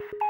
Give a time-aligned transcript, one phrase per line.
[0.00, 0.29] W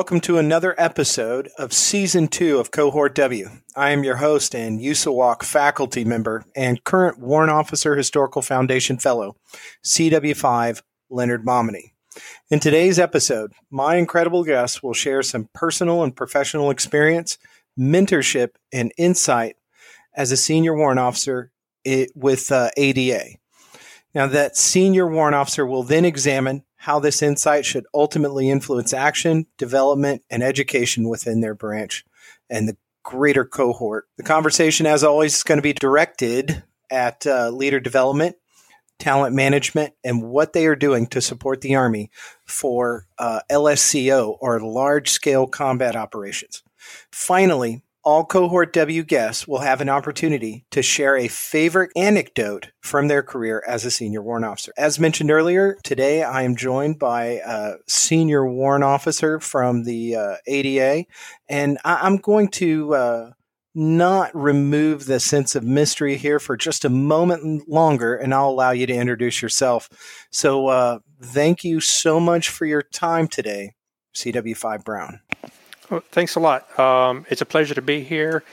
[0.00, 3.50] Welcome to another episode of Season 2 of Cohort W.
[3.76, 9.36] I am your host and USAWOCC faculty member and current Warrant Officer Historical Foundation Fellow,
[9.84, 11.92] CW5 Leonard Mominy.
[12.50, 17.36] In today's episode, my incredible guest will share some personal and professional experience,
[17.78, 19.56] mentorship, and insight
[20.16, 21.52] as a senior warrant officer
[22.14, 23.36] with uh, ADA.
[24.14, 29.44] Now, that senior warrant officer will then examine how this insight should ultimately influence action,
[29.58, 32.06] development, and education within their branch
[32.48, 34.08] and the greater cohort.
[34.16, 38.36] The conversation, as always, is going to be directed at uh, leader development,
[38.98, 42.10] talent management, and what they are doing to support the Army
[42.46, 46.62] for uh, LSCO or large scale combat operations.
[47.12, 53.06] Finally, all Cohort W guests will have an opportunity to share a favorite anecdote from
[53.06, 54.72] their career as a senior warrant officer.
[54.76, 60.34] As mentioned earlier, today I am joined by a senior warrant officer from the uh,
[60.48, 61.04] ADA,
[61.48, 63.30] and I- am going to uh,
[63.76, 68.72] not remove the sense of mystery here for just a moment longer, and I'll allow
[68.72, 69.88] you to introduce yourself.
[70.32, 73.74] So, uh, thank you so much for your time today,
[74.16, 75.20] CW5 Brown.
[76.10, 76.78] Thanks a lot.
[76.78, 78.44] Um, it's a pleasure to be here.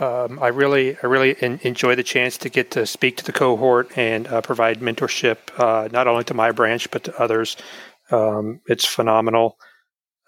[0.00, 3.96] Um, I really, I really enjoy the chance to get to speak to the cohort
[3.96, 7.56] and uh, provide mentorship, uh, not only to my branch but to others.
[8.10, 9.56] Um, it's phenomenal,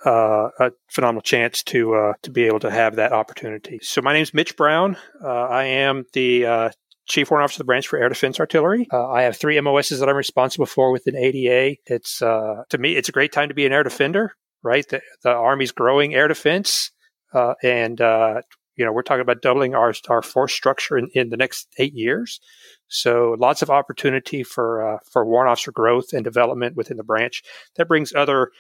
[0.04, 3.80] uh, a phenomenal chance to uh, to be able to have that opportunity.
[3.82, 4.96] So my name is Mitch Brown.
[5.22, 6.70] Uh, I am the uh,
[7.06, 8.88] Chief Warrant Officer of the Branch for Air Defense Artillery.
[8.92, 11.76] I have three MOSs that I'm responsible for within ADA.
[11.86, 14.86] It's to me, it's a great time to be an air defender right?
[14.88, 16.90] The, the Army's growing air defense,
[17.32, 18.42] uh, and uh,
[18.76, 21.94] you know we're talking about doubling our our force structure in, in the next eight
[21.94, 22.40] years.
[22.88, 27.42] So lots of opportunity for uh, for warrant officer growth and development within the branch.
[27.76, 28.50] That brings other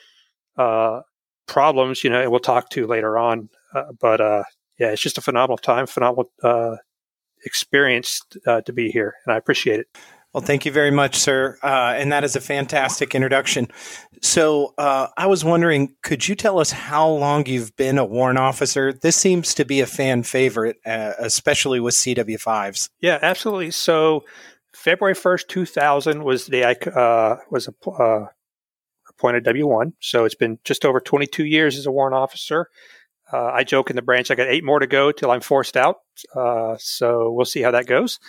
[0.56, 1.00] uh,
[1.46, 3.50] problems, you know, and we'll talk to later on.
[3.74, 4.44] Uh, but uh,
[4.78, 6.30] yeah, it's just a phenomenal time, phenomenal
[7.44, 9.88] experience to be here, and I appreciate it.
[10.36, 11.56] Well, thank you very much, sir.
[11.62, 13.68] Uh, and that is a fantastic introduction.
[14.20, 18.38] So, uh, I was wondering, could you tell us how long you've been a warrant
[18.38, 18.92] officer?
[18.92, 22.90] This seems to be a fan favorite, uh, especially with CW5s.
[23.00, 23.70] Yeah, absolutely.
[23.70, 24.24] So,
[24.74, 28.26] February first, two thousand was the day I uh, was uh,
[29.08, 29.94] appointed W one.
[30.00, 32.68] So it's been just over twenty two years as a warrant officer.
[33.32, 35.78] Uh, I joke in the branch I got eight more to go till I'm forced
[35.78, 35.96] out.
[36.78, 38.20] so we'll see how that goes.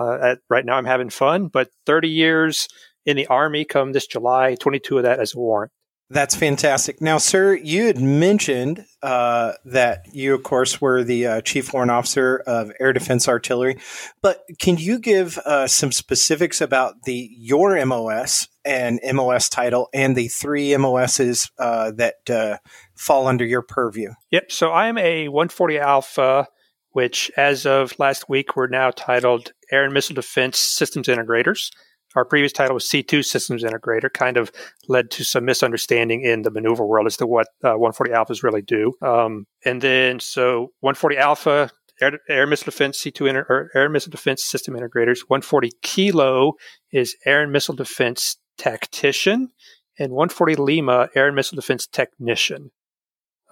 [0.00, 2.68] Uh, at, right now, I'm having fun, but 30 years
[3.04, 5.72] in the Army come this July, 22 of that as a warrant.
[6.12, 7.00] That's fantastic.
[7.00, 11.92] Now, sir, you had mentioned uh, that you, of course, were the uh, chief warrant
[11.92, 13.78] officer of Air Defense Artillery,
[14.20, 20.16] but can you give uh, some specifics about the your MOS and MOS title and
[20.16, 22.56] the three MOSs uh, that uh,
[22.96, 24.10] fall under your purview?
[24.32, 24.50] Yep.
[24.50, 26.48] So I am a 140 Alpha
[26.92, 31.70] which as of last week we're now titled Air and Missile Defense Systems Integrators.
[32.16, 34.50] Our previous title was C2 Systems Integrator, kind of
[34.88, 38.62] led to some misunderstanding in the maneuver world as to what uh, 140 Alphas really
[38.62, 38.94] do.
[39.00, 41.70] Um, and then, so 140 Alpha,
[42.00, 45.20] Air, Air Missile Defense C2 inter, or Air Missile Defense System Integrators.
[45.28, 46.54] 140 Kilo
[46.92, 49.50] is Air and Missile Defense Tactician,
[49.96, 52.72] and 140 Lima, Air and Missile Defense Technician.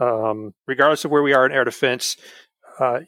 [0.01, 2.17] Um, regardless of where we are in air defense,
[2.79, 3.01] uh,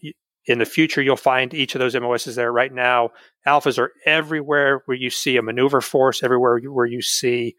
[0.47, 2.53] in the future, you'll find each of those MOSs there.
[2.53, 3.11] Right now,
[3.47, 7.57] alphas are everywhere where you see a maneuver force, everywhere where you see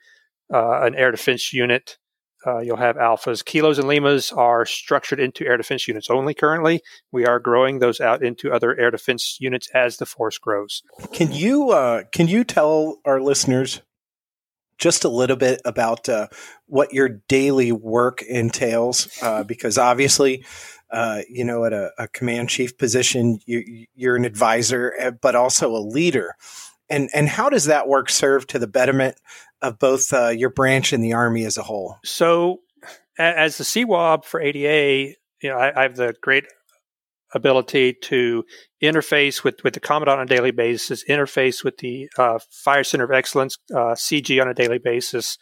[0.54, 1.98] uh, an air defense unit.
[2.46, 3.46] Uh, you'll have alphas.
[3.46, 6.82] Kilos and limas are structured into air defense units only currently.
[7.12, 10.82] We are growing those out into other air defense units as the force grows.
[11.14, 13.82] Can you uh, can you tell our listeners
[14.82, 16.28] just a little bit about uh,
[16.66, 19.08] what your daily work entails?
[19.22, 20.44] Uh, because obviously,
[20.92, 25.36] uh, you know, at a, a, command chief position, you, you're an advisor, eh, but
[25.36, 26.36] also a leader.
[26.90, 29.16] And and how does that work serve to the betterment
[29.62, 31.96] of both uh, your branch and the army as a whole?
[32.04, 32.60] So,
[33.18, 36.46] as the CWOB for ADA, you know, I, I have the great
[37.34, 38.44] ability to
[38.84, 43.06] interface with, with the commandant on a daily basis, interface with the uh, Fire Center
[43.06, 45.38] of Excellence uh, CG on a daily basis,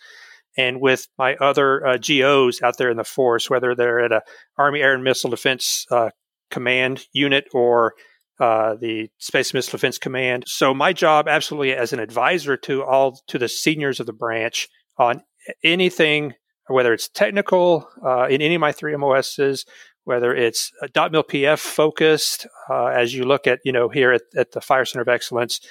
[0.58, 4.22] and with my other uh, GOs out there in the force, whether they're at a
[4.58, 6.10] Army Air and Missile Defense uh,
[6.50, 7.94] Command unit or
[8.40, 10.46] uh, the Space Missile Defense Command.
[10.48, 14.68] So my job, absolutely, as an advisor to all to the seniors of the branch
[14.98, 15.24] on
[15.64, 16.34] anything,
[16.68, 19.66] whether it's technical uh, in any of my three MOSs,
[20.10, 24.60] whether it's DOTMLPF focused, uh, as you look at you know here at, at the
[24.60, 25.62] Fire Center of Excellence,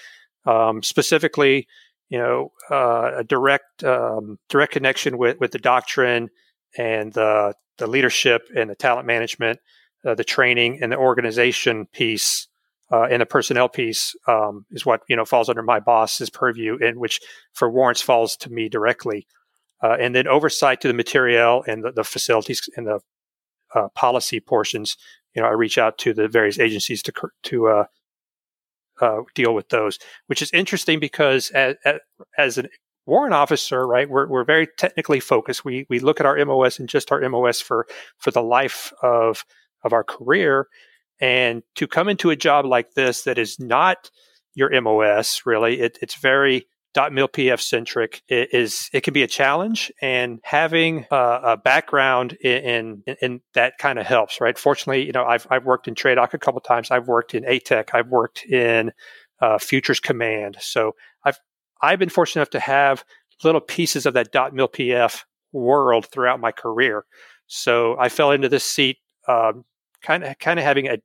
[0.47, 1.67] um, specifically,
[2.09, 6.29] you know, uh, a direct um, direct connection with with the doctrine
[6.79, 9.59] and the the leadership and the talent management,
[10.07, 12.47] uh, the training and the organization piece
[12.93, 16.79] uh, and the personnel piece um, is what you know falls under my boss's purview,
[16.81, 17.21] and which
[17.55, 19.27] for warrants falls to me directly.
[19.83, 23.01] Uh, and then oversight to the material and the, the facilities and the
[23.75, 24.97] uh, policy portions.
[25.35, 27.13] You know, I reach out to the various agencies to
[27.45, 27.85] to uh,
[29.01, 31.77] uh, deal with those, which is interesting because as,
[32.37, 32.65] as a
[33.07, 35.65] warrant officer, right, we're, we're very technically focused.
[35.65, 37.87] We we look at our MOS and just our MOS for
[38.19, 39.45] for the life of
[39.85, 40.69] of our career,
[41.21, 44.11] and to come into a job like this that is not
[44.55, 46.67] your MOS, really, it, it's very
[46.99, 53.17] DOTMLPF centric is it can be a challenge and having uh, a background in, in,
[53.23, 54.59] in that kind of helps right?
[54.59, 56.91] Fortunately you know I've, I've worked in TRADOC a couple times.
[56.91, 58.93] I've worked in ATEC I've worked in
[59.41, 60.57] uh, Futures Command.
[60.61, 61.39] So I've
[61.81, 63.05] I've been fortunate enough to have
[63.45, 64.33] little pieces of that.
[64.33, 65.23] dot DOTMLPF
[65.53, 67.05] world throughout my career.
[67.47, 70.99] So I fell into this seat kind of kind of having a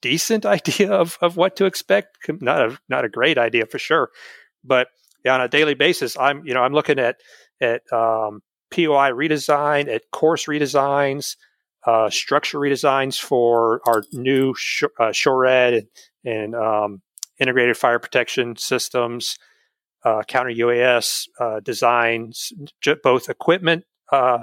[0.00, 2.16] decent idea of, of what to expect.
[2.28, 4.10] Not a not a great idea for sure,
[4.62, 4.88] but
[5.32, 7.16] on a daily basis, I'm you know I'm looking at
[7.60, 11.36] at um, POI redesign, at course redesigns,
[11.86, 15.12] uh, structure redesigns for our new sh- uh,
[15.46, 15.86] and,
[16.24, 17.02] and um,
[17.38, 19.38] integrated fire protection systems,
[20.04, 24.38] uh, counter UAS uh, designs, j- both equipment uh,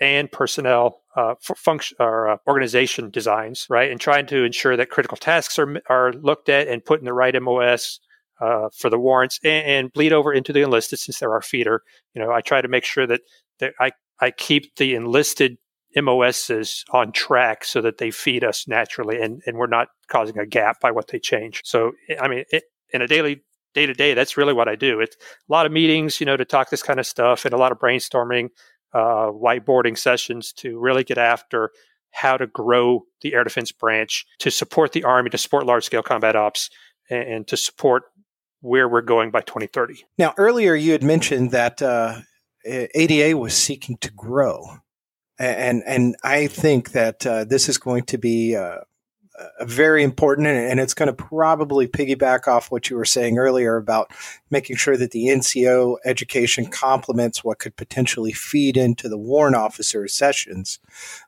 [0.00, 5.16] and personnel uh, function or uh, organization designs, right, and trying to ensure that critical
[5.16, 8.00] tasks are are looked at and put in the right MOS
[8.40, 11.82] uh, for the warrants and, and, bleed over into the enlisted since they're our feeder.
[12.14, 13.22] You know, I try to make sure that
[13.58, 15.58] that I I keep the enlisted
[15.96, 20.46] MOSs on track so that they feed us naturally and, and we're not causing a
[20.46, 21.62] gap by what they change.
[21.64, 23.42] So, I mean, it, in a daily
[23.74, 25.00] day to day, that's really what I do.
[25.00, 27.58] It's a lot of meetings, you know, to talk this kind of stuff and a
[27.58, 28.50] lot of brainstorming
[28.92, 31.70] uh, whiteboarding sessions to really get after
[32.10, 36.02] how to grow the air defense branch to support the Army, to support large scale
[36.02, 36.70] combat ops,
[37.10, 38.04] and, and, to support
[38.60, 40.04] where we're going by 2030.
[40.18, 42.20] Now, earlier you had mentioned that uh,
[42.64, 44.64] ADA was seeking to grow.
[45.38, 48.78] And, and I think that uh, this is going to be uh,
[49.60, 54.10] very important, and it's going to probably piggyback off what you were saying earlier about
[54.50, 60.08] making sure that the NCO education complements what could potentially feed into the warrant officer
[60.08, 60.80] sessions.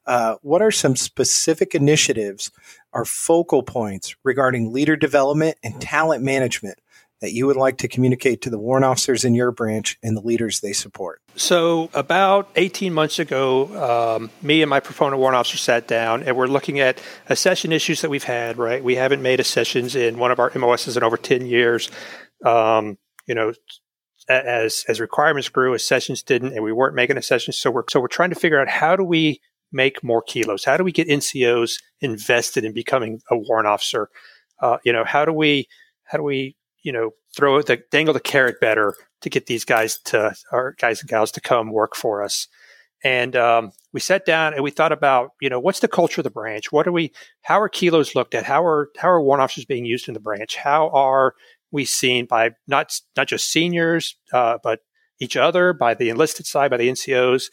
[0.07, 2.51] Uh, what are some specific initiatives
[2.93, 6.79] or focal points regarding leader development and talent management
[7.21, 10.21] that you would like to communicate to the warrant officers in your branch and the
[10.21, 11.21] leaders they support?
[11.37, 16.37] So, about 18 months ago, um, me and my proponent warrant officer sat down and
[16.37, 18.83] we're looking at accession issues that we've had, right?
[18.83, 21.91] We haven't made accessions in one of our MOSs in over 10 years.
[22.45, 23.53] Um, you know,
[24.29, 27.59] as as requirements grew, accessions didn't, and we weren't making accessions.
[27.59, 29.41] So we're so we're trying to figure out how do we
[29.73, 30.65] make more kilos?
[30.65, 34.09] How do we get NCOs invested in becoming a warrant officer?
[34.61, 35.69] Uh, you know, how do we
[36.05, 39.99] how do we you know, throw the dangle the carrot better to get these guys
[40.07, 42.49] to our guys and gals to come work for us.
[43.03, 46.25] And um, we sat down and we thought about, you know, what's the culture of
[46.25, 46.71] the branch?
[46.71, 47.13] What are we?
[47.43, 48.45] How are kilos looked at?
[48.45, 50.57] How are how are warrant officers being used in the branch?
[50.57, 51.35] How are
[51.71, 54.81] we seen by not not just seniors, uh, but
[55.19, 57.51] each other, by the enlisted side, by the NCOs,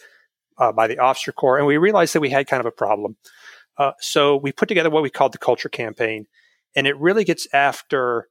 [0.57, 1.57] uh, by the officer corps?
[1.57, 3.15] And we realized that we had kind of a problem.
[3.77, 6.25] Uh, so we put together what we called the culture campaign,
[6.75, 8.27] and it really gets after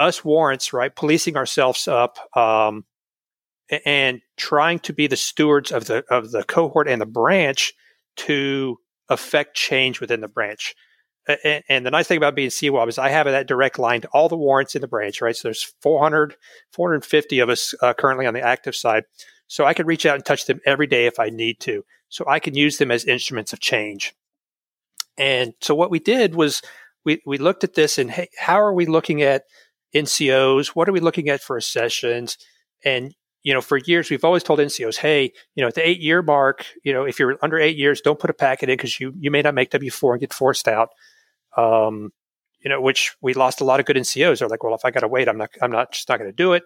[0.00, 2.84] us warrants, right, policing ourselves up um,
[3.84, 7.72] and trying to be the stewards of the of the cohort and the branch
[8.16, 8.78] to
[9.08, 10.74] affect change within the branch.
[11.44, 14.08] And, and the nice thing about being CWOB is I have that direct line to
[14.08, 15.36] all the warrants in the branch, right?
[15.36, 16.34] So there's 400,
[16.72, 19.04] 450 of us uh, currently on the active side.
[19.46, 21.84] So I can reach out and touch them every day if I need to.
[22.08, 24.14] So I can use them as instruments of change.
[25.18, 26.62] And so what we did was
[27.04, 29.44] we, we looked at this and hey, how are we looking at
[29.94, 30.68] NCOs?
[30.68, 32.38] What are we looking at for sessions?
[32.84, 36.00] And you know, for years we've always told NCOs, hey, you know, at the eight
[36.00, 39.00] year mark, you know, if you're under eight years, don't put a packet in because
[39.00, 40.90] you you may not make W four and get forced out.
[41.56, 42.12] Um,
[42.60, 44.38] you know, which we lost a lot of good NCOs.
[44.38, 46.30] They're like, well, if I got to wait, I'm not, I'm not just not going
[46.30, 46.64] to do it.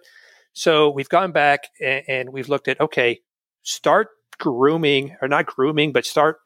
[0.53, 3.19] So we've gone back and, and, we've looked at, okay,
[3.63, 6.39] start grooming or not grooming, but start,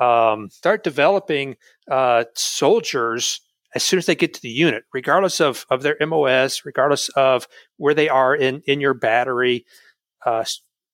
[0.00, 1.56] um, start developing,
[1.90, 3.40] uh, soldiers
[3.74, 7.46] as soon as they get to the unit, regardless of, of their MOS, regardless of
[7.76, 9.64] where they are in, in your battery,
[10.24, 10.44] uh,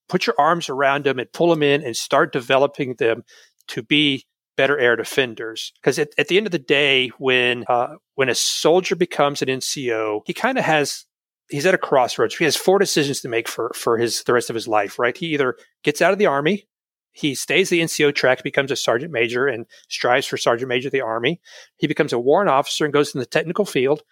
[0.09, 3.23] put your arms around them and pull them in and start developing them
[3.67, 4.25] to be
[4.57, 5.71] better air defenders.
[5.81, 9.47] Because at, at, the end of the day, when uh, when a soldier becomes an
[9.47, 11.05] NCO, he kind of has
[11.49, 12.35] he's at a crossroads.
[12.35, 14.99] He has four decisions to make for for his the rest of his life.
[14.99, 15.17] Right?
[15.17, 16.67] He either gets out of the army,
[17.11, 20.93] he stays the NCO track, becomes a sergeant major, and strives for sergeant major of
[20.93, 21.41] the army.
[21.77, 24.03] He becomes a warrant officer and goes in the technical field.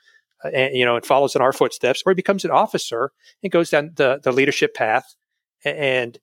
[0.43, 3.11] Uh, and you know, and follows in our footsteps, or he becomes an officer
[3.43, 5.15] and goes down the, the leadership path
[5.65, 6.17] and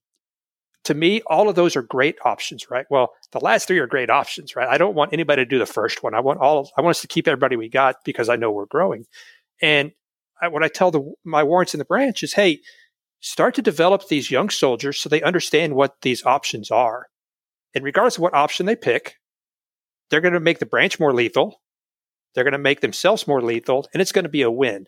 [0.85, 2.87] to me, all of those are great options, right?
[2.89, 4.69] Well, the last three are great options, right?
[4.69, 6.15] I don't want anybody to do the first one.
[6.15, 8.67] I want all, I want us to keep everybody we got because I know we're
[8.67, 9.05] growing.
[9.61, 9.91] And
[10.41, 12.61] I, what I tell the, my warrants in the branch is, hey,
[13.27, 17.09] start to develop these young soldiers so they understand what these options are.
[17.75, 19.17] And regardless of what option they pick,
[20.09, 21.61] they're going to make the branch more lethal.
[22.35, 24.87] They're going to make themselves more lethal, and it's going to be a win.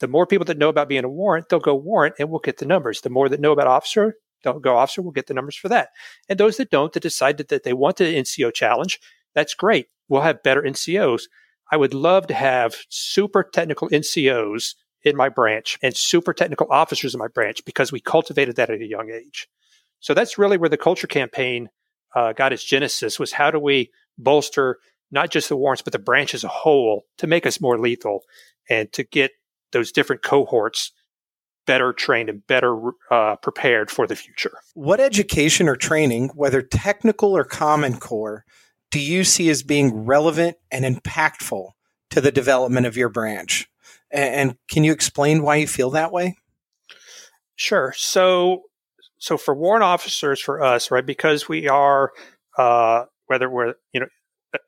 [0.00, 2.58] The more people that know about being a warrant, they'll go warrant and we'll get
[2.58, 3.00] the numbers.
[3.00, 5.88] The more that know about officer, don't go officer, we'll get the numbers for that.
[6.28, 9.00] And those that don't, that decided that they want the NCO challenge,
[9.34, 9.86] that's great.
[10.10, 11.22] We'll have better NCOs.
[11.72, 14.74] I would love to have super technical NCOs
[15.08, 18.80] in my branch and super technical officers in my branch because we cultivated that at
[18.80, 19.48] a young age.
[20.00, 21.70] So that's really where the culture campaign
[22.14, 24.78] uh, got its genesis was how do we bolster
[25.10, 28.20] not just the warrants, but the branch as a whole to make us more lethal
[28.68, 29.30] and to get
[29.72, 30.92] those different cohorts
[31.66, 32.78] better trained and better
[33.10, 34.52] uh, prepared for the future.
[34.74, 38.44] What education or training, whether technical or common core,
[38.90, 41.70] do you see as being relevant and impactful
[42.10, 43.68] to the development of your branch?
[44.10, 46.36] And can you explain why you feel that way?
[47.56, 47.92] Sure.
[47.96, 48.62] So,
[49.18, 52.12] so for warrant officers, for us, right, because we are,
[52.56, 54.06] uh, whether we're you know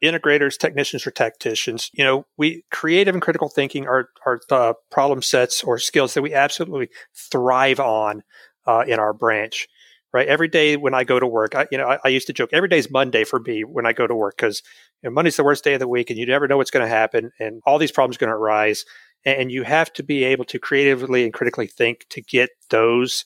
[0.02, 1.90] integrators, technicians, or tacticians.
[1.92, 6.22] You know, we creative and critical thinking are are the problem sets or skills that
[6.22, 8.22] we absolutely thrive on
[8.66, 9.68] uh, in our branch.
[10.12, 12.32] Right, every day when I go to work, I, you know, I, I used to
[12.32, 14.60] joke every day is Monday for me when I go to work because
[15.02, 16.84] you know, Monday's the worst day of the week, and you never know what's going
[16.84, 18.84] to happen, and all these problems are going to arise,
[19.24, 23.24] and you have to be able to creatively and critically think to get those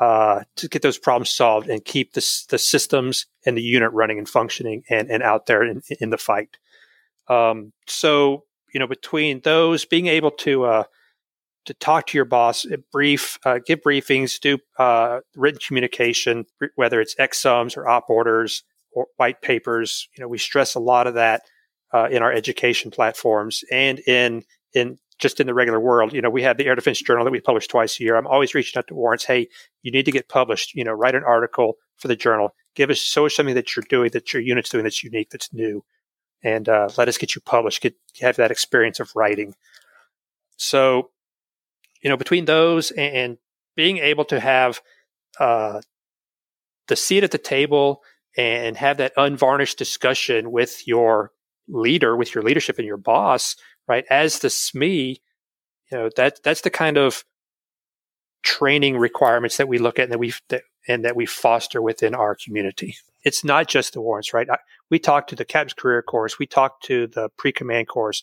[0.00, 4.18] uh, to get those problems solved and keep the, the systems and the unit running
[4.18, 6.56] and functioning and, and out there in, in the fight.
[7.28, 10.84] Um, so, you know, between those, being able to, uh,
[11.66, 17.00] to talk to your boss, uh, brief, uh, give briefings, do uh, written communication, whether
[17.00, 20.08] it's EXSUMs or op orders or white papers.
[20.16, 21.42] You know, we stress a lot of that
[21.92, 24.42] uh, in our education platforms and in
[24.74, 27.30] in just in the regular world, you know, we have the Air Defense Journal that
[27.30, 28.16] we publish twice a year.
[28.16, 29.24] I'm always reaching out to warrants.
[29.24, 29.48] Hey,
[29.82, 30.74] you need to get published.
[30.74, 32.54] You know, write an article for the journal.
[32.74, 35.52] Give us show us something that you're doing, that your unit's doing, that's unique, that's
[35.52, 35.84] new,
[36.42, 37.80] and uh, let us get you published.
[37.80, 39.54] Get have that experience of writing.
[40.56, 41.10] So,
[42.02, 43.38] you know, between those and
[43.76, 44.80] being able to have
[45.38, 45.80] uh,
[46.88, 48.02] the seat at the table
[48.36, 51.30] and have that unvarnished discussion with your
[51.68, 53.56] leader, with your leadership and your boss
[53.88, 54.04] right?
[54.10, 55.16] As the SME,
[55.90, 57.24] you know, that that's the kind of
[58.42, 62.14] training requirements that we look at and that we that, and that we foster within
[62.14, 62.96] our community.
[63.22, 64.48] It's not just the warrants, right?
[64.50, 64.58] I,
[64.90, 66.38] we talk to the captain's career course.
[66.38, 68.22] We talk to the pre-command course.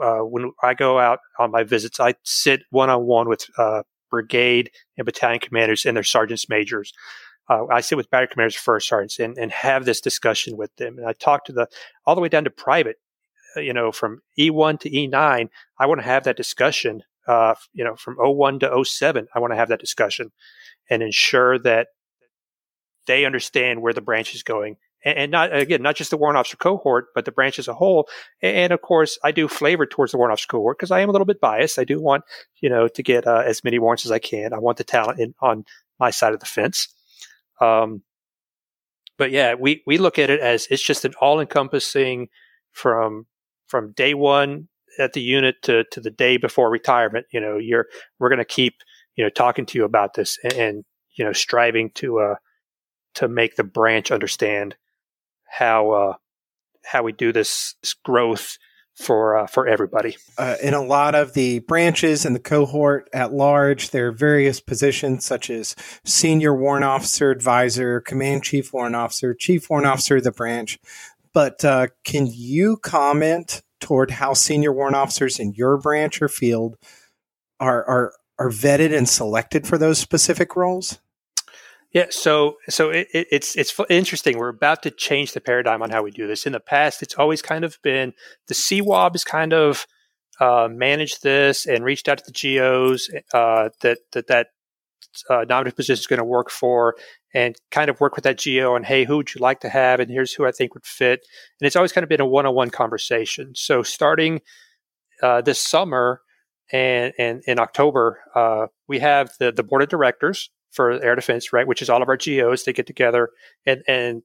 [0.00, 5.04] Uh, when I go out on my visits, I sit one-on-one with uh, brigade and
[5.04, 6.92] battalion commanders and their sergeants majors.
[7.50, 10.96] Uh, I sit with battery commanders, first sergeants, and, and have this discussion with them.
[10.98, 11.66] And I talk to the
[12.06, 12.96] all the way down to private
[13.56, 17.02] you know, from E1 to E9, I want to have that discussion.
[17.26, 20.32] Uh, you know, from 01 to 07, I want to have that discussion
[20.88, 21.88] and ensure that
[23.06, 24.76] they understand where the branch is going.
[25.04, 27.74] And, and not, again, not just the warrant officer cohort, but the branch as a
[27.74, 28.08] whole.
[28.42, 31.08] And, and of course, I do flavor towards the warrant officer cohort because I am
[31.08, 31.78] a little bit biased.
[31.78, 32.24] I do want,
[32.60, 34.52] you know, to get uh, as many warrants as I can.
[34.52, 35.64] I want the talent in, on
[35.98, 36.88] my side of the fence.
[37.60, 38.02] Um,
[39.18, 42.28] but yeah, we, we look at it as it's just an all encompassing
[42.72, 43.26] from
[43.70, 47.86] from day one at the unit to, to the day before retirement, you know, you're,
[48.18, 48.74] we're going to keep,
[49.16, 50.84] you know, talking to you about this and, and,
[51.16, 52.34] you know, striving to, uh,
[53.14, 54.76] to make the branch understand
[55.48, 56.14] how, uh,
[56.84, 58.58] how we do this, this growth
[59.00, 60.16] for uh, for everybody.
[60.36, 64.60] Uh, in a lot of the branches and the cohort at large, there are various
[64.60, 65.74] positions such as
[66.04, 70.78] senior warrant officer, advisor, command chief warrant officer, chief warrant officer of the branch.
[71.32, 76.76] But uh, can you comment toward how senior warrant officers in your branch or field
[77.58, 80.98] are are are vetted and selected for those specific roles?
[81.92, 84.38] Yeah, so so it, it, it's it's interesting.
[84.38, 86.46] We're about to change the paradigm on how we do this.
[86.46, 88.12] In the past, it's always kind of been
[88.46, 89.86] the CWOB has kind of
[90.38, 94.48] uh, managed this and reached out to the GOs uh, that that that
[95.28, 96.96] uh, nominative position is going to work for,
[97.34, 100.00] and kind of work with that GO and hey, who would you like to have,
[100.00, 101.20] and here's who I think would fit.
[101.60, 103.52] And it's always kind of been a one-on-one conversation.
[103.54, 104.40] So starting
[105.22, 106.22] uh, this summer
[106.72, 111.52] and and in October, uh, we have the the board of directors for air defense,
[111.52, 111.66] right?
[111.66, 113.30] Which is all of our GOs They get together
[113.66, 114.22] and, and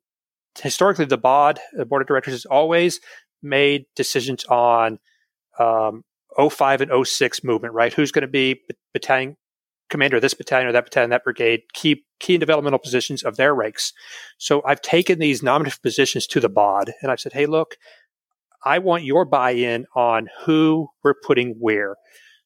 [0.61, 2.99] historically the BOD, the board of directors has always
[3.41, 4.99] made decisions on
[5.59, 6.03] um,
[6.37, 7.93] 05 and 06 movement, right?
[7.93, 8.61] Who's going to be
[8.93, 9.37] battalion
[9.89, 13.53] commander of this battalion or that battalion, that brigade, key, key developmental positions of their
[13.53, 13.93] ranks.
[14.37, 17.77] So I've taken these nominative positions to the BOD and I've said, hey, look,
[18.63, 21.95] I want your buy-in on who we're putting where.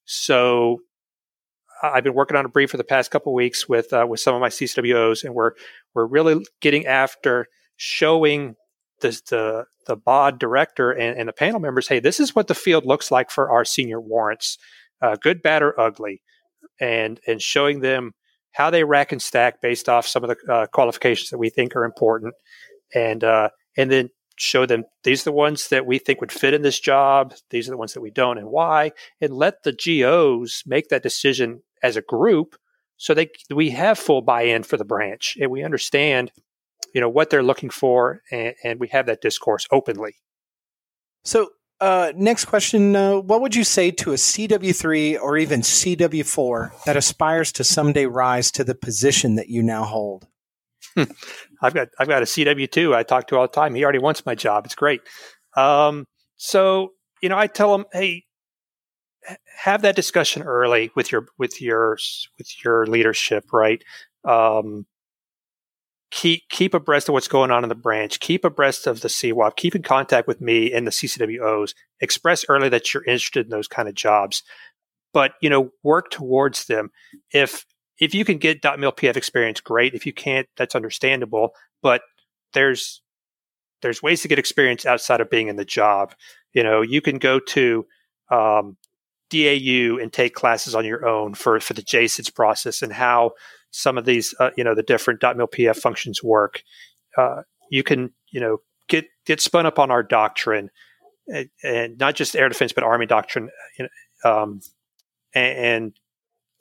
[0.04, 0.80] So
[1.82, 4.36] I've been working on a brief for the past couple weeks with uh, with some
[4.36, 5.52] of my CCWOs, and we're
[5.94, 8.56] we're really getting after showing
[9.02, 12.56] the the, the BOD director and, and the panel members, hey, this is what the
[12.56, 14.58] field looks like for our senior warrants,
[15.02, 16.22] uh, good, bad, or ugly,
[16.80, 18.14] and and showing them
[18.52, 21.76] how they rack and stack based off some of the uh, qualifications that we think
[21.76, 22.34] are important,
[22.94, 26.54] and uh, and then show them these are the ones that we think would fit
[26.54, 29.74] in this job, these are the ones that we don't, and why, and let the
[29.74, 32.56] GOs make that decision as a group
[33.00, 36.32] so they we have full buy-in for the branch and we understand
[36.94, 40.16] you know what they're looking for and, and we have that discourse openly.
[41.24, 41.50] So
[41.82, 46.98] uh, next question uh, what would you say to a cw3 or even cw4 that
[46.98, 50.28] aspires to someday rise to the position that you now hold?
[51.62, 53.76] I've got i've got a cw2 i talk to all the time.
[53.76, 54.66] He already wants my job.
[54.66, 55.02] It's great.
[55.56, 56.06] Um,
[56.36, 58.24] so you know i tell him hey
[59.56, 61.98] have that discussion early with your with your
[62.38, 63.84] with your leadership, right?
[64.24, 64.86] Um,
[66.12, 68.20] keep keep abreast of what's going on in the branch.
[68.20, 69.56] Keep abreast of the CWOB.
[69.56, 71.74] Keep in contact with me and the CCWOs.
[72.02, 74.44] Express early that you're interested in those kind of jobs,
[75.14, 76.90] but you know work towards them.
[77.34, 77.66] If
[78.00, 79.94] if you can get DOTMLPF experience, great.
[79.94, 81.52] If you can't, that's understandable.
[81.82, 82.02] But
[82.54, 83.02] there's
[83.82, 86.14] there's ways to get experience outside of being in the job.
[86.54, 87.86] You know, you can go to
[88.32, 88.78] um,
[89.30, 93.32] DAU and take classes on your own for, for the JCIDS process and how
[93.72, 96.64] some of these, uh, you know, the different DOTMLPF functions work.
[97.18, 100.70] Uh, you can, you know, get get spun up on our doctrine,
[101.28, 104.62] and, and not just air defense, but Army doctrine, you know, um,
[105.34, 106.00] and, and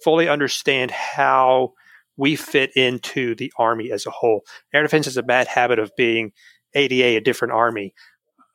[0.02, 1.72] fully understand how
[2.16, 4.42] we fit into the Army as a whole.
[4.74, 6.32] Air defense has a bad habit of being
[6.74, 7.94] ADA, a different Army.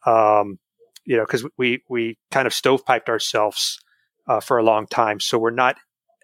[0.05, 0.59] Um,
[1.05, 3.79] you know, because we we kind of stovepiped ourselves
[4.27, 5.19] uh, for a long time.
[5.19, 5.77] So we're not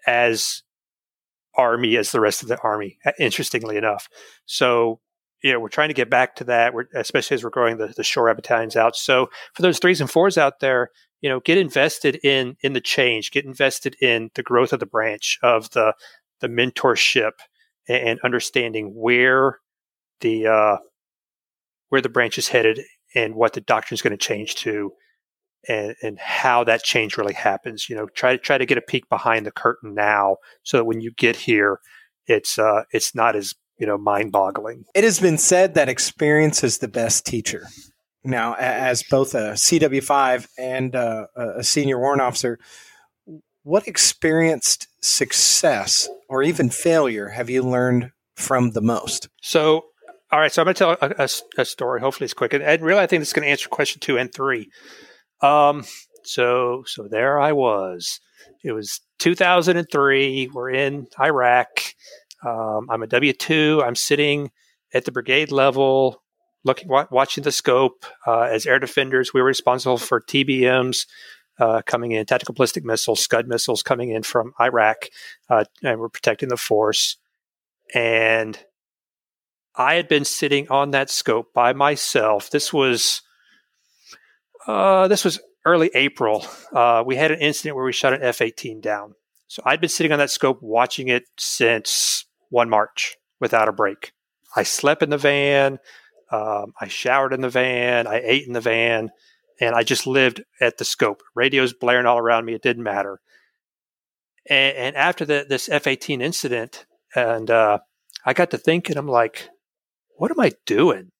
[0.06, 0.62] as
[1.60, 4.08] army as the rest of the army, interestingly enough.
[4.46, 5.00] So,
[5.42, 7.88] you know, we're trying to get back to that, we're, especially as we're growing the,
[7.88, 8.96] the shore battalions out.
[8.96, 12.80] So for those threes and fours out there, you know, get invested in in the
[12.80, 15.94] change, get invested in the growth of the branch, of the
[16.40, 17.32] the mentorship,
[17.88, 19.58] and, and understanding where
[20.20, 20.76] the uh,
[21.90, 22.80] where the branch is headed
[23.14, 24.92] and what the doctrine is going to change to
[25.68, 27.88] and, and how that change really happens.
[27.88, 30.84] You know, try to try to get a peek behind the curtain now, so that
[30.84, 31.80] when you get here,
[32.26, 34.84] it's uh, it's not as you know mind boggling.
[34.94, 37.66] It has been said that experience is the best teacher.
[38.22, 42.58] Now, as both a CW5 and uh, a senior warrant officer,
[43.62, 49.28] what experienced success or even failure have you learned from the most?
[49.40, 49.84] So,
[50.30, 51.28] all right, so I'm going to tell a, a,
[51.62, 52.00] a story.
[52.00, 54.18] Hopefully, it's quick, and, and really, I think this is going to answer question two
[54.18, 54.70] and three.
[55.42, 55.84] Um,
[56.24, 58.20] so so there I was.
[58.62, 60.50] It was 2003.
[60.52, 61.68] We're in Iraq.
[62.44, 63.82] Um, I'm a W two.
[63.84, 64.50] I'm sitting
[64.92, 66.22] at the brigade level,
[66.64, 68.04] looking watching the scope.
[68.26, 71.06] Uh, as air defenders, we were responsible for TBMs.
[71.58, 75.10] Uh, coming in, tactical ballistic missiles, Scud missiles coming in from Iraq,
[75.50, 77.18] uh, and we're protecting the force.
[77.94, 78.58] And
[79.74, 82.48] I had been sitting on that scope by myself.
[82.48, 83.20] This was
[84.66, 86.44] uh, this was early April.
[86.72, 89.14] Uh, we had an incident where we shot an F 18 down.
[89.48, 94.12] So I'd been sitting on that scope watching it since 1 March without a break.
[94.54, 95.78] I slept in the van.
[96.30, 98.06] Um, I showered in the van.
[98.06, 99.10] I ate in the van.
[99.60, 101.22] And I just lived at the scope.
[101.34, 102.54] Radios blaring all around me.
[102.54, 103.20] It didn't matter.
[104.48, 107.78] And, and after the, this F 18 incident, and uh,
[108.24, 109.48] I got to thinking, I'm like,
[110.16, 111.10] what am I doing?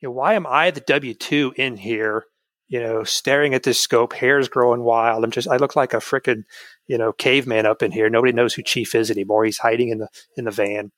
[0.00, 2.24] You know, why am I the W 2 in here?
[2.68, 5.24] You know, staring at this scope, hair's growing wild.
[5.24, 6.44] I'm just, I look like a freaking,
[6.86, 8.10] you know, caveman up in here.
[8.10, 9.44] Nobody knows who Chief is anymore.
[9.44, 10.92] He's hiding in the in the van.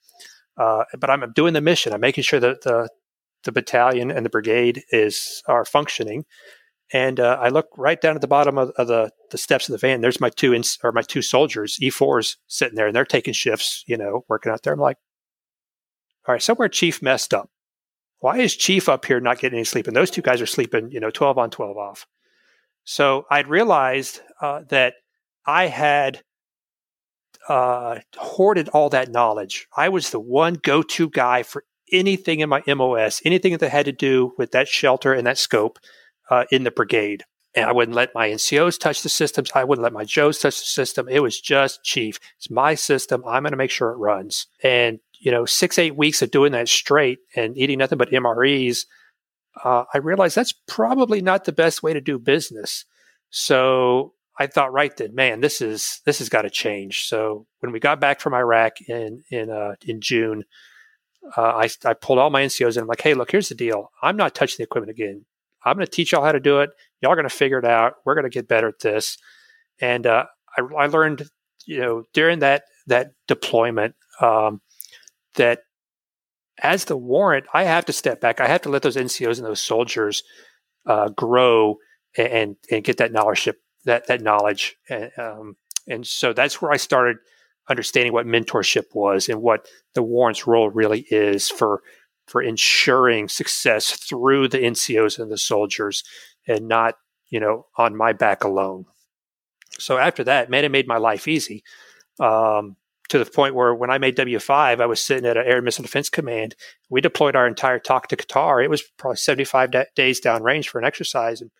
[0.56, 1.92] Uh, but I'm doing the mission.
[1.92, 2.88] I'm making sure that the
[3.44, 6.24] the battalion and the brigade is are functioning.
[6.92, 9.72] And uh, I look right down at the bottom of, of, the, the steps of
[9.72, 10.00] the van.
[10.00, 13.84] There's my two ins- or my two soldiers, E4s, sitting there, and they're taking shifts,
[13.86, 14.72] you know, working out there.
[14.72, 14.96] I'm like,
[16.26, 17.48] all right, somewhere Chief messed up.
[18.20, 19.86] Why is Chief up here not getting any sleep?
[19.86, 22.06] And those two guys are sleeping, you know, 12 on, 12 off.
[22.84, 24.94] So I'd realized uh, that
[25.46, 26.22] I had
[27.48, 29.66] uh, hoarded all that knowledge.
[29.76, 33.86] I was the one go to guy for anything in my MOS, anything that had
[33.86, 35.78] to do with that shelter and that scope
[36.30, 37.24] uh, in the brigade.
[37.54, 39.50] And I wouldn't let my NCOs touch the systems.
[39.54, 41.08] I wouldn't let my Joes touch the system.
[41.08, 42.20] It was just chief.
[42.38, 43.24] It's my system.
[43.26, 44.46] I'm going to make sure it runs.
[44.62, 48.86] And, you know, six, eight weeks of doing that straight and eating nothing but MREs,
[49.64, 52.84] uh, I realized that's probably not the best way to do business.
[53.30, 57.06] So I thought right then, man, this is this has got to change.
[57.06, 60.44] So when we got back from Iraq in in uh, in June,
[61.36, 63.90] uh, I I pulled all my NCOs and I'm like, hey, look, here's the deal.
[64.02, 65.26] I'm not touching the equipment again.
[65.64, 66.70] I'm going to teach y'all how to do it.
[67.00, 67.94] Y'all are going to figure it out.
[68.04, 69.18] We're going to get better at this.
[69.80, 71.28] And uh, I, I, learned,
[71.66, 74.60] you know, during that that deployment um,
[75.36, 75.62] that
[76.62, 78.40] as the warrant, I have to step back.
[78.40, 80.22] I have to let those NCOs and those soldiers
[80.86, 81.76] uh, grow
[82.16, 83.48] and and get that knowledge
[83.84, 84.76] that that knowledge.
[84.88, 87.16] And, um, and so that's where I started
[87.68, 91.82] understanding what mentorship was and what the warrant's role really is for
[92.30, 96.04] for ensuring success through the NCOs and the soldiers,
[96.46, 96.94] and not
[97.28, 98.86] you know on my back alone.
[99.78, 101.64] So after that, man, it made my life easy.
[102.20, 102.76] Um,
[103.08, 105.82] to the point where when I made W5, I was sitting at an Air Missile
[105.82, 106.54] Defense Command.
[106.90, 108.62] We deployed our entire TOC to Qatar.
[108.62, 111.40] It was probably 75 da- days downrange for an exercise.
[111.40, 111.50] And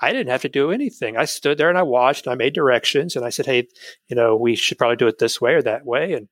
[0.00, 1.16] I didn't have to do anything.
[1.16, 3.66] I stood there and I watched and I made directions and I said, Hey,
[4.06, 6.12] you know, we should probably do it this way or that way.
[6.12, 6.28] And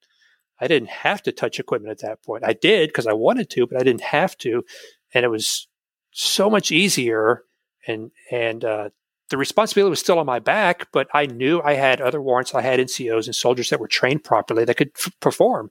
[0.60, 2.44] I didn't have to touch equipment at that point.
[2.46, 4.64] I did because I wanted to, but I didn't have to.
[5.14, 5.68] And it was
[6.12, 7.44] so much easier
[7.86, 8.90] and, and, uh,
[9.30, 12.52] the responsibility was still on my back, but I knew I had other warrants.
[12.52, 15.70] I had NCOs and soldiers that were trained properly that could f- perform.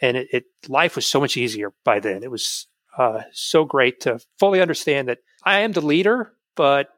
[0.00, 2.22] And it, it, life was so much easier by then.
[2.22, 6.88] It was uh, so great to fully understand that I am the leader, but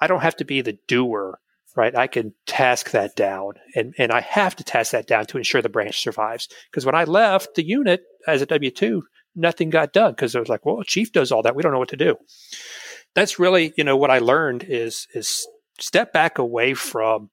[0.00, 1.40] I don't have to be the doer,
[1.76, 1.94] right?
[1.94, 5.62] I can task that down and, and I have to task that down to ensure
[5.62, 6.48] the branch survives.
[6.70, 9.02] Because when I left the unit as a W 2,
[9.34, 11.54] nothing got done because it was like, well, chief does all that.
[11.54, 12.16] We don't know what to do.
[13.14, 15.46] That's really, you know, what I learned is, is
[15.78, 17.30] step back away from,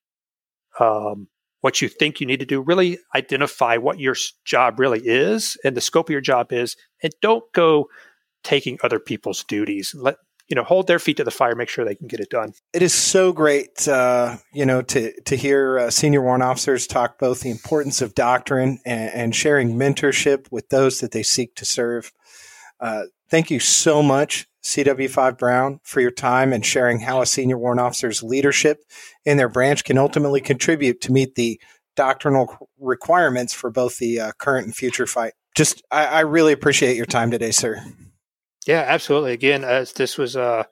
[0.79, 1.27] um,
[1.61, 2.61] what you think you need to do.
[2.61, 7.13] Really identify what your job really is and the scope of your job is, and
[7.21, 7.87] don't go
[8.43, 9.95] taking other people's duties.
[9.97, 12.29] Let you know hold their feet to the fire make sure they can get it
[12.29, 12.53] done.
[12.73, 17.19] It is so great uh, you know to to hear uh, senior warrant officers talk
[17.19, 21.65] both the importance of doctrine and, and sharing mentorship with those that they seek to
[21.65, 22.11] serve.
[22.79, 27.57] Uh, thank you so much cw5 brown for your time and sharing how a senior
[27.57, 28.83] warrant officer's leadership
[29.25, 31.59] in their branch can ultimately contribute to meet the
[31.95, 35.33] doctrinal requirements for both the uh, current and future fight.
[35.55, 37.83] Just I, I really appreciate your time today sir
[38.67, 39.33] yeah, absolutely.
[39.33, 40.63] Again, as this was, uh,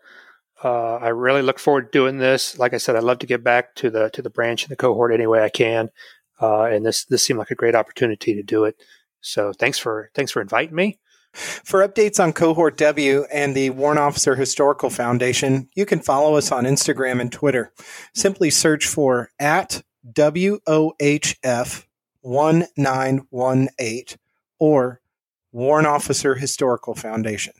[0.63, 2.58] uh, I really look forward to doing this.
[2.58, 4.75] Like I said, I'd love to get back to the to the branch and the
[4.75, 5.89] cohort any way I can.
[6.41, 8.75] Uh, and this this seemed like a great opportunity to do it.
[9.21, 10.99] So thanks for thanks for inviting me.
[11.34, 16.51] For updates on Cohort W and the Warrant Officer Historical Foundation, you can follow us
[16.51, 17.71] on Instagram and Twitter.
[18.13, 19.82] Simply search for at
[20.13, 21.86] WOHF
[22.21, 24.19] 1918
[24.60, 25.01] or
[25.54, 27.54] Warrant Officer Historical Foundation.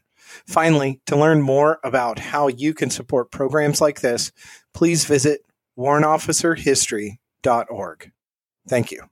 [0.48, 4.32] Finally, to learn more about how you can support programs like this,
[4.74, 5.41] please visit
[5.78, 8.12] warrantofficerhistory.org.
[8.67, 9.11] Thank you.